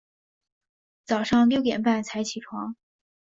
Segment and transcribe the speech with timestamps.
[1.05, 2.75] 早上六点半才起床